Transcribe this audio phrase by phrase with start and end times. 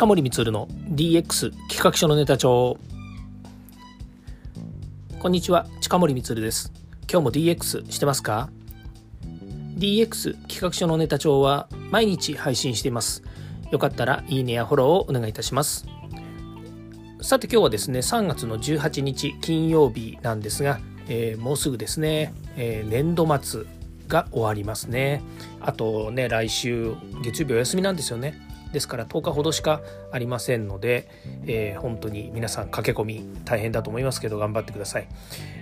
[0.00, 2.78] 近森光の DX 企画書のネタ帳。
[5.18, 6.72] こんにちは近森光です。
[7.02, 8.48] 今日も DX してますか
[9.76, 13.22] ？DX 企画書のネタ帳は毎日配信しています。
[13.70, 15.84] よかったらいいねやフォローをお願いいたします。
[17.20, 23.64] さて今日はですね3月の18日金曜日なんですが、えー、もうすぐですね、えー、年度末
[24.08, 25.20] が終わりますね。
[25.60, 28.48] あとね来週月曜日お休みなんですよね。
[28.72, 29.80] ですから10日ほどしか
[30.12, 31.08] ありませんので、
[31.46, 35.08] えー、本当に皆さん駆け込み大変だと思いますけど頑張ってください、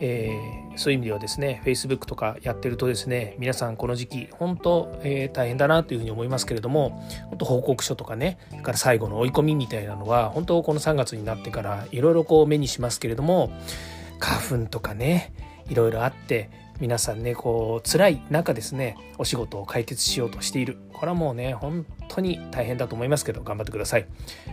[0.00, 6.90] えー、そういう意味ではですね Facebook とかやってるとですね皆さんこの時期本当、えー、大変だなというふうに思いますけれども
[7.30, 13.52] 本当報告書とかねそれから最後の追い込みみたいなのは本当この3月になってからいろいろこう目にしますけれども
[14.20, 15.32] 花粉とかね
[15.68, 20.78] いろいろあって皆さんねこう辛い中ですねお仕事を解決しようとしている。
[20.92, 24.06] これはもうね本当に大変だと思いますけど頑張ってください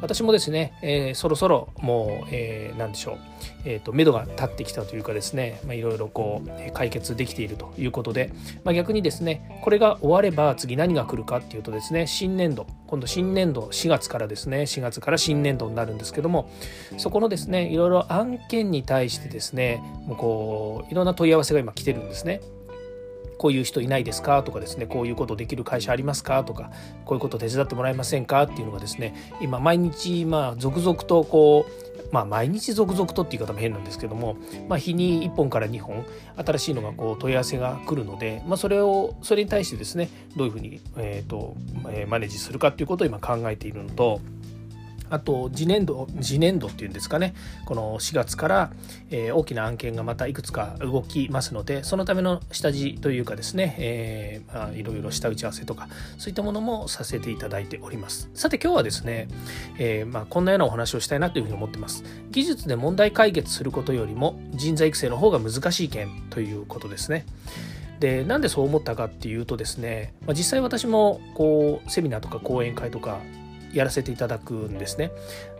[0.00, 3.18] 私もですね、えー、そろそろもう、えー、何でしょう
[3.64, 8.32] えーと、目処が立ってきたというかですねいろいろこう解決できているということで、
[8.64, 16.50] まあ、逆にですねこれが終われば次何が来るかっていうとですね新年度今度新年度4月からですね4月から新年度になるんですけども
[16.96, 22.40] そこのですねいろいろ案件に対してですねもうこういろんな問い合わせが今来てるんですね。
[23.40, 24.42] こういう人いないですか？
[24.42, 26.44] とかですねこういうことできる会社ありますか？
[26.44, 26.70] とか
[27.06, 28.42] こういうこと手伝ってもらえませんか？
[28.42, 34.36] っていうのがですね今毎日まあ続々とこうまあ、毎日続々とっていう言い方も変なんですけども、
[34.68, 36.04] まあ、日に1本から2本
[36.44, 41.54] 新しいのがこう問い合わせが来るので、まあ、それをそれに対してですねどういうふうに、えーと
[41.88, 44.20] えマネージするかっていうことを今考えているのと。
[45.10, 47.34] あと次年度次年度っていうんですかね。
[47.66, 48.70] この4月から、
[49.10, 58.30] えー、大きな案件がまたいくつか動きますのでそのための下地というかですね、えーまあ、いろいろ下打ち合わせとかそういったものもさせていただいております。
[58.34, 59.28] さて今日はですね、
[59.78, 62.04] えーまあ、こんなようなお話をしたいなというふうに思ってます。
[62.30, 67.26] 技術で問題解決することよりも人材育成の方が難しい件ということですね。
[68.00, 73.20] でなんでそう思ったかっていうとですね、まあ、実際私もこうセミナーとか講演会とか
[73.72, 75.12] やらせていただくんですね。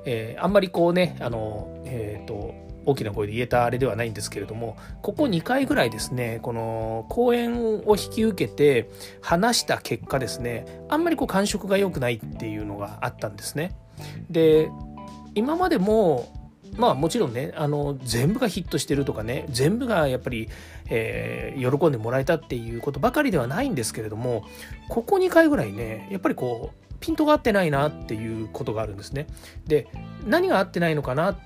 [0.04, 2.54] えー、あんまりこうねあの、えーと、
[2.86, 13.76] 大きな声で言えたあれではないんですけれどもここ2回ぐらいですねこの講演を引き受けて話した結果ですねあんまりこう感触が良くないっていうのがあったんですね。
[14.30, 14.70] で
[15.34, 16.32] 今までも
[16.76, 20.48] まあもちろんねあの全部がヒットしてるとかね全部がやっぱり、
[20.88, 24.44] えー、喜んでもらえたっていうことばかりではないんですけれども
[24.88, 29.26] ここ2回ぐらいねやっぱりこうピントが合ってないなっていうことがあるんですね。
[29.66, 29.88] で
[30.26, 31.36] 何が合ってないのかなっ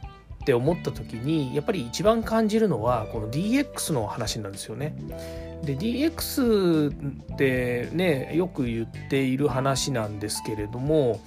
[0.44, 4.94] て思った時にやっぱり一番感じるのはこの DX の話なんですよね。
[5.64, 11.20] で DX ってねよく言っている話なんですけれども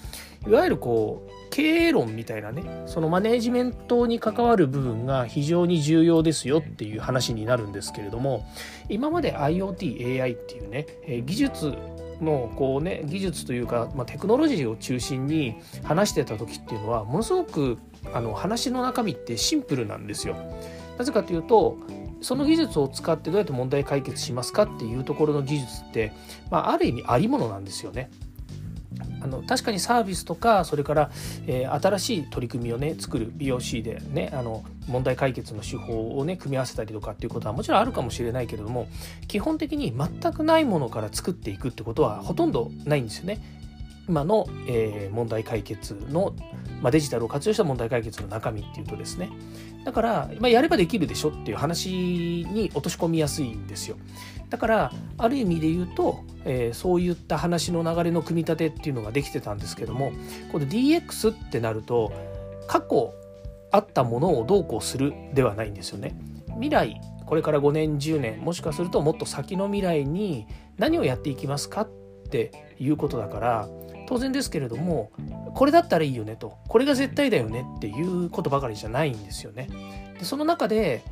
[0.47, 8.46] いわゆるこう経営論みたいなねそのマネージメントに関わる部分が非常に重要ですよっていう話になるんですけれども
[8.90, 10.88] 今まで IoTAI っていうね
[11.25, 11.74] 技術
[12.22, 17.78] のこうね技術というか、まあ、テクノロジーを中心に話してた時っていうのはものすごく
[18.14, 20.35] あの話の中身ってシンプルなんですよ。
[20.97, 21.78] なぜかというと
[22.22, 26.12] その技術を使ってどうやって問題解決しますかっていうところの技術って、
[26.50, 28.09] まあ、ある意味ありものなんですよね。
[29.22, 31.11] あの確かにサービスとかそれから、
[31.47, 38.88] えー、新しい取り組みをね作る BOC でねあの問題解決の手法をね組み合わせたりとかっていうことはもちろんあるかもしれないけれども
[39.28, 43.56] 基本的に全くないものから作っていくってことはほとんどないんですよね。
[44.07, 46.34] 今の、えー、問題解決の、
[46.81, 49.29] まあ、デジタルを活用した問題解決の中身っていうとですね。
[49.85, 51.90] だから、まあ、やればできるでしょっていう話
[52.50, 53.97] に落とし込みやすいんですよ。
[54.50, 60.12] だからある意味で言うと、えー、そういった話の流れの組み立てっていうのができてたんですけども
[60.51, 62.13] この DX ってなると
[62.67, 63.13] 過去
[63.72, 66.17] あったものをどうこうするではないんですよね。
[66.53, 70.47] 未来これから5年10年もしかするともっと先の未来に
[70.78, 71.90] 何をやっていきますかっ
[72.29, 73.70] ていうことだから
[74.08, 75.12] 当然ですけれども
[75.54, 80.16] これだったらいいよねとこれが絶対だよねっていうことばかりじゃないんですよね。
[80.18, 81.04] でその中で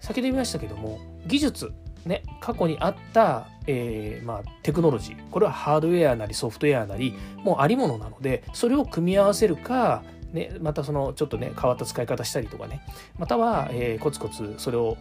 [0.00, 1.72] 先ほど言いましたけども技術
[2.06, 7.14] ね、過去にあった、えー、まあ、テクノロジーこれはハードウェアなりソフトウェアなり
[7.44, 10.02] もうありものなのでそれを組み合わせるか、
[10.32, 12.80] ね、またそのちょっとね変わった使い方したりとかね
[13.18, 14.96] または、えー、コツコツそれを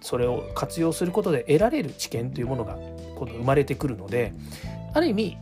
[0.00, 2.76] それを活用することで得られる知見というものが
[3.14, 4.32] 今度生まれてくるので
[4.92, 5.38] ある意味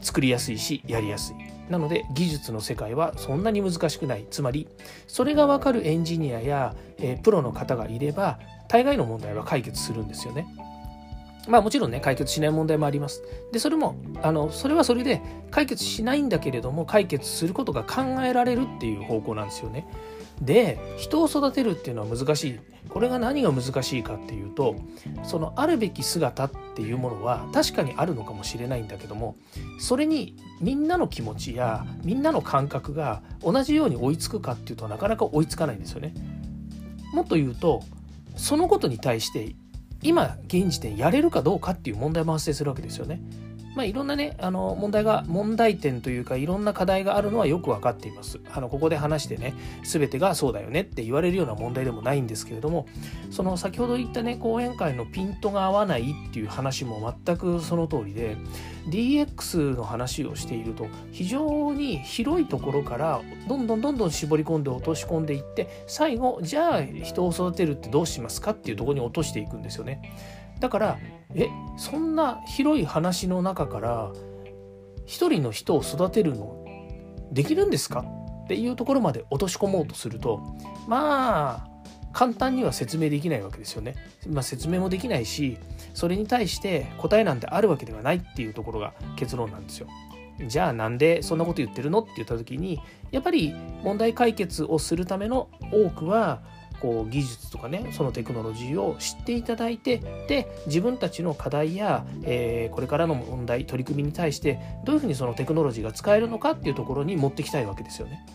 [0.00, 1.36] 作りやすいしやりやすい。
[1.70, 4.26] なので技術の世界はそんなに難しくない。
[4.30, 4.66] つまり
[5.06, 8.38] それが分かるエンジニアや、えー、プロの方がいれば
[8.68, 10.46] 大概の問題は解決するんですよね。
[11.48, 13.22] まあもちろんね解決しない問題もあります。
[13.52, 19.86] でそれもあのそれはそれで解決しないんだけれども解決することが考えられるっていう方向なんですよね。
[20.40, 24.76] で人を育てるっていうのは難しいこれが何が難しいかっていうと
[25.22, 29.36] そのあるべき姿っていうものは確かにあるのかもしれないんだけども
[29.78, 36.14] それにみんなの気持ちやみんなの感覚が同じように追いつくかっていうとなかなか追いつかないんですよね。
[37.12, 37.82] もっと言うと
[38.36, 39.54] そのことに対して
[40.02, 43.20] 今現時点やれるかどうかっていう問題も発生するわけですよね。
[43.74, 52.86] まあ、いろんなねあの問題が問題点というかいろんな課題があるのはよく分かっていますあのここで話してね全てがそうだよねって言われるような問題でもないんですけれども
[53.30, 58.36] その先ほど言ったね講演会のピントが合わないっていう話も全くその通りで
[58.88, 70.00] DX の話をしていると非常に広いところからどんどんどんどん絞り込んで落とし込んでいって最後じゃあ人を育てるってどうしますかっていうところに落としていくんですよね。
[70.60, 70.98] だから
[71.34, 74.12] えそんな広い話の中から
[75.06, 76.64] 一人の人を育てるの
[77.32, 78.04] できるんですか？
[78.44, 80.40] っていうところまで落とし込もうとすると
[80.86, 81.70] まあ
[82.12, 83.94] 簡単には説明できないわけですよね。
[84.28, 85.58] まあ、説明もできないし
[85.94, 89.86] それに対して答えなんてあるわけではないっていうところが結論なんですよ。
[90.48, 92.00] じゃあなんでそんなこと言ってるの？
[92.00, 92.80] って言った時に
[93.12, 93.54] やっぱり
[93.84, 96.42] 問題解決をするための多くは
[96.80, 99.98] こう技術とかねそのテクノロジーを知っていただいて
[100.28, 108.26] で自分たちの課題や、えー、これからの問題取り組みに対してどういうふうにそのテクノロジーが使えるのかっていうところに持ってきたいわけですよね。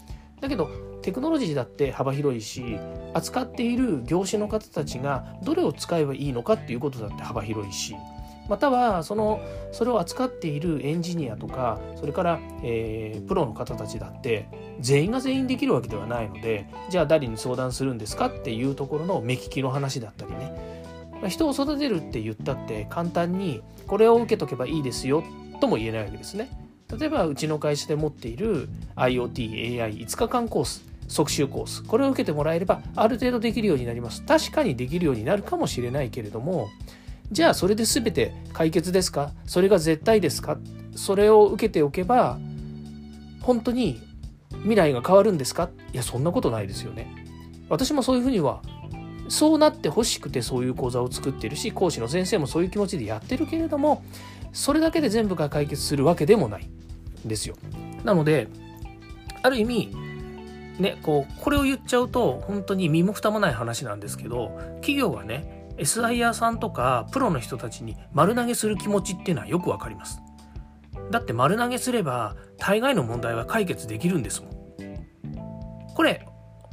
[0.42, 0.70] だけど
[1.02, 2.78] テクノロジーだって幅広いし
[3.14, 7.96] 扱っている業種の方たちがどれを使えばいいのかっていうことだって幅広いし
[8.48, 9.40] またはその
[9.72, 14.48] それを扱っているエンジニアとかそれから、えー、プロの方たちだって
[14.80, 20.76] 全員が全員できるわけではないのでじゃあ誰に相談するんですかっていうところの目利きの話だったりね。
[21.30, 25.24] 人を育てるって言ったって簡単にこれを受けとけばいいですよ
[25.60, 26.50] とも言えないわけですね。
[27.00, 34.24] 例えばうちの会社で持っている IoTAI5 日間コース即習コースこれを受けてもらえればある程度できるようになります。
[34.24, 36.68] 確かにできるようになるかもしれないけれども
[37.32, 39.32] じゃあそれで全て解決ですか？
[39.48, 40.58] それが絶対ですか？
[40.96, 42.38] それを受けておけば
[43.42, 44.02] 本当に
[44.62, 45.70] 未来が変わるんですか？
[45.94, 47.14] いやそんなことないですよね。
[47.70, 48.62] 私もそういうふうには
[49.28, 54.04] そうなってほしくてそういう講座を作ってるし講師の先生もそういう気持ちでやってるけれども
[54.54, 56.70] それだけで全部が解決するわけでもない
[57.26, 57.56] ですよ。
[58.04, 58.48] なので
[59.42, 59.96] ある意味
[60.80, 70.22] ねこうこれを言っちゃうと本当に身も蓋もない話なんですけど企業がね SIR さんとかプロの人たちに丸投げする気持ちっていうのはよくわかります。
[71.12, 74.52] だって丸投げすれば大概の問題は解決できるんですもん。
[75.96, 76.28] これ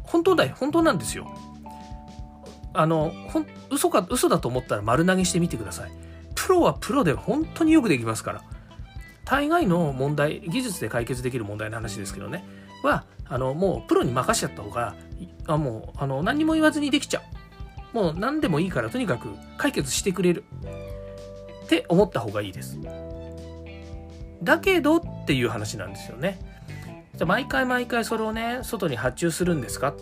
[0.05, 1.27] 本当だよ本当なんですよ。
[2.75, 5.93] あのほん嘘か嘘だと思ったら丸投げしてみてください。
[6.35, 8.43] プロはプロで本当によくできますから。
[9.25, 12.45] 大概の問題技術で解決できる問題の話ですけどね
[12.83, 14.97] はあのもうプロに任しちゃった方が
[15.47, 17.23] あもうあの何にも言わずにできちゃ
[17.93, 17.97] う。
[17.97, 20.45] もう何でもいいからとにかく解決してくれる
[21.65, 22.79] って思った方がいいです。
[24.43, 26.39] だけどっていう話なんですよね。
[27.15, 29.95] じゃ毎回毎回それをね外に発注するんですか？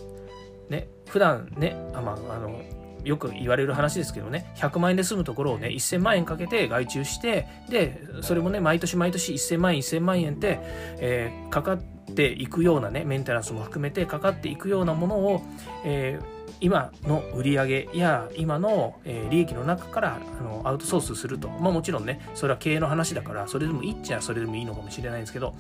[0.69, 2.63] ね普段ねあまあの
[3.05, 10.59] よく言われる話ですけどね100万円で済むところをね1000万円かけて外注してでそれもね毎年毎年1000万円1000万円って、
[10.99, 11.79] えー、かかっ
[12.15, 15.43] ていくようなねメンテナンスも含めてかかっていくようなものを、
[15.85, 25.55] えー今の売り上げや今の、え利益の中からあのアウトソースすると、まあ、もちろんねそれは経営の話だからそれでもいいっちゃそれでもいいのかもしれないんですけど。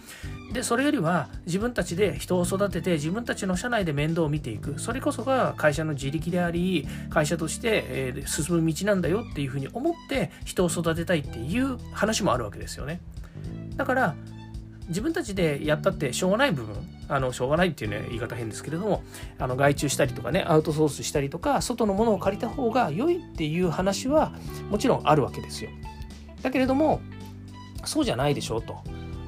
[0.52, 4.78] でそれよりは自分たちで人を育てて自分たちの社内で面倒を見ていく。
[4.78, 13.00] それこそが会社の自力であり会社として、え進む道なんだよっていうふうに思って人を育てたいっていう話もあるわけですよね。
[13.76, 14.14] だから
[14.88, 16.76] 自分たちでやったってしょうがない部分
[17.10, 19.02] あのしょうがないっていうね言い方変ですけれども
[19.38, 24.32] あの外注したりとかねアウトソースしたりとか外のものを借りた方が良いっていう話は
[24.70, 25.70] もちろんあるわけですよ。
[26.42, 27.00] だけれども
[27.84, 28.78] そうじゃないでしょうと。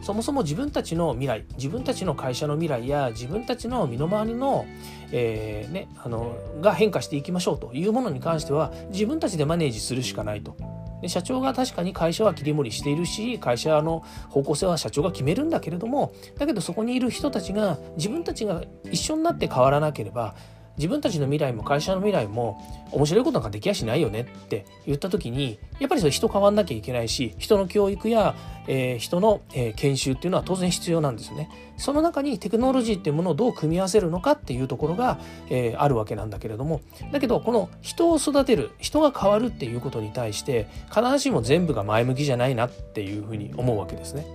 [0.02, 4.66] そもそも自分たちの未来自分たちの会社の未来や自分たちの身の回りの,、
[5.12, 10.56] えーね、あのが変化していきましょうというものに関しては自分たちでマネージするしかないと。
[11.02, 20.34] で社長が確かに会社は切り盛りしているし会社の方向性は社長が決めるんだけれどもだけどそこにいる人たちが自分たちが一緒になって変わらなければ
[20.76, 22.60] 自分たちの未来も会社の未来も
[22.90, 28.34] 面白いことなんかできやしないよねって言った時にやっぱりそれ人変わんなきゃいけないし人の教育や、
[28.66, 31.50] えー、人の、えー、研修っていうのは当然必要なんですよね。
[31.76, 35.18] その中にテクノロジーっていうものをどう組み合わせるのかっていうところが、
[35.50, 44.26] えー、あるわけなんだけれどもだけどこの人を育てる人が変わるっていうことに対して必ずしも全部が前向きじゃないなっていうふうに思うわけですね。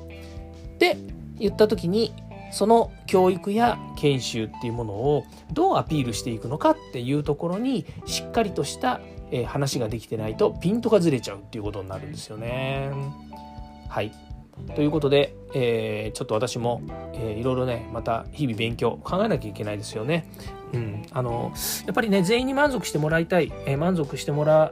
[0.79, 0.97] で
[1.39, 2.13] 言った時に
[2.57, 8.99] その教育や研修っていうものをどうアピールしていくのかっていうところにしっかりとした
[9.45, 12.89] 話ができてないとピントがずれちゃうっていうことになるんですよね。
[13.89, 14.11] はい
[14.75, 16.81] ということで、えー、ちょっと私も、
[17.13, 20.27] えー、いろいろねまた日々勉強考えなきゃいけないですよね。
[20.73, 21.53] うん、あの
[21.85, 24.71] やっぱりね全員に満足してもらいたい、えー、満足してもら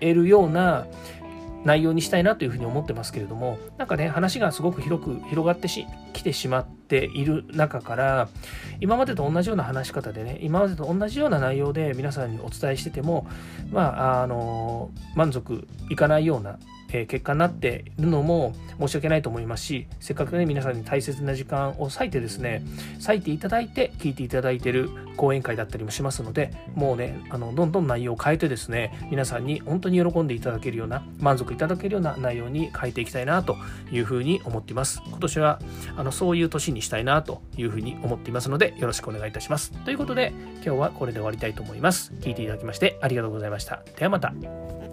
[0.00, 0.86] えるような、
[1.66, 8.28] 内容にしたいなというふうに思ってますけれどもなんかね話がすごく広く広がってきてしまっている中から
[8.80, 13.26] 今までと同じような話し方でね今までと同じような内容で皆さんにお伝えしてても
[13.72, 16.60] まああの満足いかないような
[16.92, 22.62] え結果になっているのも申し訳ないと思いますしせっかくね皆さんに大切な時間を割いてですね
[23.06, 33.56] 割いていただいて聞いていただいている講演会だったりもしますのでもうねあのどんどん内容を変えてですね皆さんに本当に喜んでいただけるような満足いただけるような内容に変えていきたいなと
[33.90, 35.02] いうふうに思っています。
[35.06, 35.60] 今年は
[35.96, 39.72] あのそういう年にしたいなというふうに思っていますのでよろしくお願いいたします。
[39.84, 42.12] ということで今日はこれで終わりたいと思います。
[42.20, 43.82] 聞いていただきましてありがとうございました。
[43.98, 44.85] ではまた。